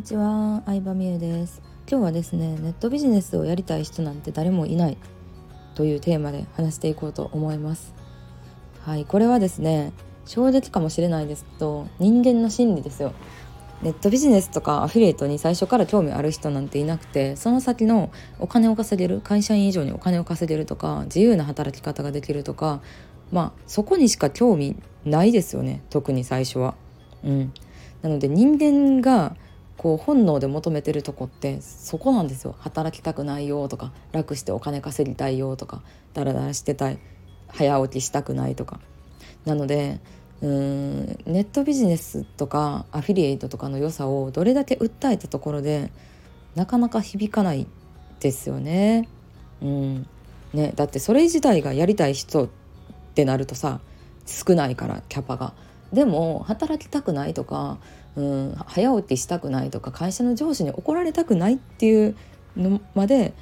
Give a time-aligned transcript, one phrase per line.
[0.00, 1.60] にちは、相葉美優です。
[1.86, 4.96] 今日はですね、ネットビジネスをやりたい人なんて誰もいない
[5.74, 7.92] というテーマで話していこうと思います。
[8.80, 9.92] はいこれはですね
[10.24, 13.12] 衝撃かもしれないですけど人間の心理ですよ。
[13.82, 22.80] ネットビジネスとかアフィリエイトに最初から興味ある人なんていなくてその先のお金を稼げる会社員以上にお金を稼げるとか自由な働き方ができるとか
[23.30, 26.74] まあそこにしか興味ないですよね特に最初は。
[27.22, 27.52] うん、
[28.00, 29.36] なので人間が
[29.80, 35.80] こう本能で求めてるとこってそこなんですよ働きたくないよとか楽してお金稼ぎたいよとか
[36.12, 36.98] ダラダラしてたい
[37.48, 38.78] 早起きしたくないとか
[39.46, 39.98] なので
[40.42, 45.90] うーんネットビジネスとかアフィリエイトとかの良さをどれだけ訴えたところで
[46.56, 47.66] なかなか響かない
[48.20, 49.08] ですよね。
[49.62, 50.06] うん
[50.52, 52.48] ね、だってそれ自体がやりたい人っ
[53.14, 53.80] てなるとさ
[54.26, 55.54] 少ないからキャパが。
[55.90, 57.78] でも働きたくないとか、
[58.16, 62.16] うん、早起きしたくないとか会社の上司に怒られたくないっていう
[62.56, 63.34] のまで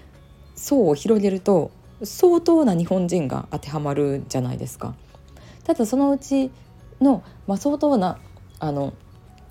[0.54, 1.70] 層を広げると
[2.02, 4.94] 相当な日本人が当てはまるじゃないですか。
[5.64, 6.50] ただそのうち
[7.00, 8.18] の、まあ、相当な
[8.58, 8.94] あの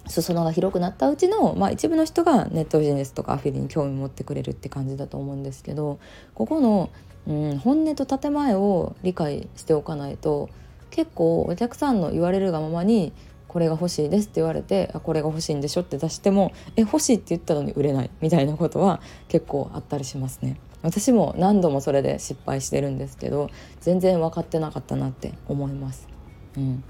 [0.08, 6.00] 裾野が広くなったうちの、まあ、一部の人がネットビジネスとかアフィリに興味持ってくれるって感じだと思うんですけど
[6.34, 6.90] ここの、
[7.28, 10.50] うん、本音と建前を理解しておかないと
[10.90, 13.14] 結構お客さんの言われるがままに
[13.58, 20.60] これが欲しいですって言われてあこれが欲しいんでしょって出してもえ欲しいって言ったのに売れないみたいなことは結構あったりしますね。
[20.84, 23.50] 私も何度もそれで失敗してるんですけど
[23.82, 26.08] 全然分かってなかったなって思います。
[26.56, 26.84] うん。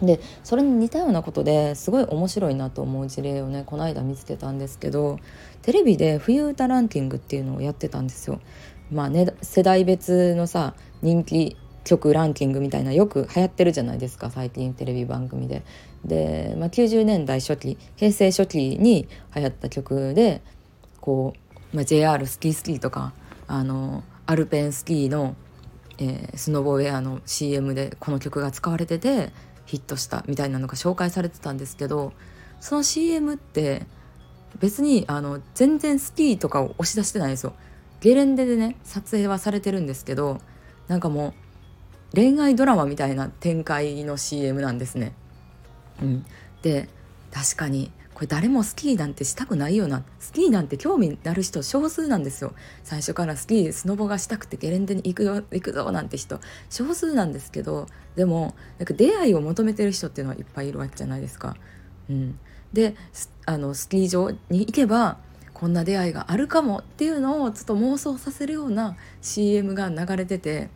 [0.00, 5.18] でそれに似たようなことですごい面白いなと思う事例をねこの間見つけたんですけど
[5.60, 8.40] テレビで冬歌ランキングっていうのをやってたんですよ。
[8.90, 15.62] まあね世代別のさ人気曲ランキングみたいなよく流行ってるじゃないですか最近テレビ番組で。
[16.04, 20.42] で、まあ、90年代初期平成初期に流行った曲で
[21.00, 21.32] こ
[21.72, 23.12] う、まあ、JR スキースキーとか
[23.46, 25.36] あのアルペンスキーの、
[25.98, 29.30] えー、スノボウェアの CM でこの曲が使われてて
[29.64, 32.12] ヒットしたみたいなのが紹介されてたんですけど
[32.60, 33.86] その CM って
[34.58, 37.52] 別にあの全然スキーとかを押し出してないんですよ。
[38.00, 40.40] ゲレンデでね撮影はされてるんですけど
[40.88, 41.45] なんかもう
[42.16, 45.12] 恋愛ドラマみたいな展開の CM なんですね。
[46.00, 46.26] うん、
[46.62, 46.88] で
[47.30, 50.02] 確かにこれ誰もスキーなんてしたくないよな。
[50.18, 52.54] スキーなんて興味ある人少数なんですよ。
[52.82, 56.40] 最初からスキースノボがしたくてゲレンデに行くよ行くぞなんて人。
[56.70, 61.54] 少数なんですけどでもなんか出会いを求めてる人っていうのはいっぱいいるわけじゃないですか。
[62.08, 62.38] うん、
[62.72, 62.94] で
[63.44, 65.18] あのスキー場に行けば
[65.52, 70.70] こんな出会いがあるかもっていうのをちょっと妄想させるような CM が流れてて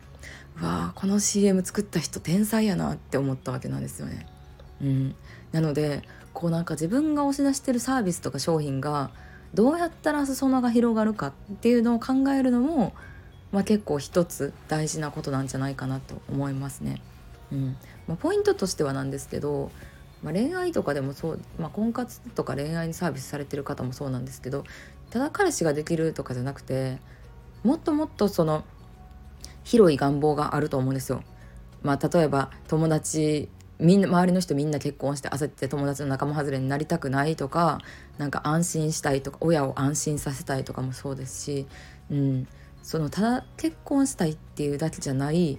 [0.57, 4.27] わあこの CM 作った人天才やなって思ったわけなんですよね。
[4.81, 5.15] うん、
[5.51, 6.01] なので
[6.33, 9.11] こうなんか自分が押し出してるサービスとか商品が
[9.53, 12.93] どうやったら裾野が広がるかっていうのを考えるのも、
[13.51, 17.01] まあ、結構一つ大事なことなんじゃないかなと思いますね。
[17.51, 19.71] うんまあ、ポイントとしてはなんですけど、
[20.23, 24.63] まあ、恋愛とかでもそう、まあ、婚活とか恋愛にサービスされてる方もそうなんですけど
[25.09, 26.99] ただ彼氏ができるとかじゃなくて
[27.63, 28.63] もっともっとその
[29.63, 31.23] 広い願望があると思うんですよ。
[31.83, 33.49] まあ、例えば友達
[33.79, 37.79] みんな周りの人みんな結婚して焦って友達の仲間外れになりたくないとか
[38.19, 41.67] なんか安心したいとか親を安心させたいとかもそうですし、
[42.11, 42.47] うん、
[42.83, 45.57] そのただ結婚したいっていうだけじゃない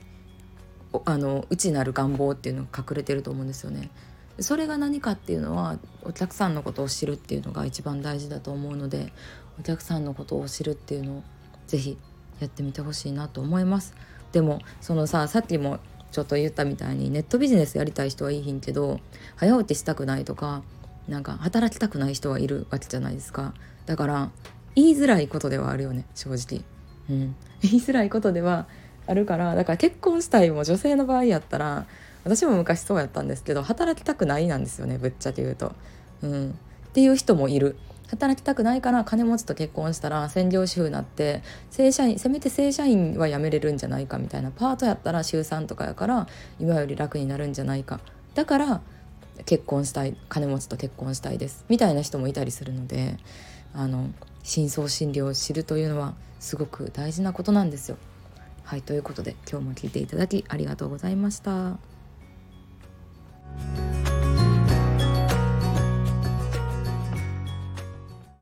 [1.05, 3.91] あの内なる願望っていうのが隠れてると思うんですよね。
[4.39, 9.13] それが何かっていうのはお客さんのことを知るっていうのが一番大事だと思うので
[9.59, 11.23] お客さんのことを知るっていうのを
[11.67, 11.99] 是非
[12.41, 13.95] やってみてほしいなと思います。
[14.33, 15.79] でもそのささっきも
[16.11, 19.01] ちょっと言ったみたいにネットビジネスやりたい人はいいひんけど
[19.37, 20.63] 早起きしたくないとか
[21.09, 23.55] なんか働きたくない人はいるわけじゃないですか。
[23.87, 24.31] だから
[24.75, 26.63] 言いづらいことではあるよね正直、
[27.11, 28.67] うん、言いづらいことでは
[29.07, 31.87] あるからだから結婚したいも女性の場合やったら
[32.25, 35.73] 私も昔そうやったんですけど働きたくないなんですよねぶっちゃけ言うと、
[36.23, 37.77] うん、っていう人もいる。
[38.13, 46.29] 働きたくないから金持ちと結婚したら専業主婦になって正社員せめて正社員は辞めれるんじゃないかみたいなパートやったら週3とかやから
[46.61, 48.01] 今より楽になるんじゃないか
[48.35, 48.83] だから
[49.47, 53.17] 結婚したい金持ちと結婚したいですみたいな人もいたりするので
[53.73, 54.11] あの
[54.43, 57.97] 深層心理を知るというのはすごく大事なことなんですよ。
[58.65, 61.92] はいということで今日も聞いていただきありがとうございました。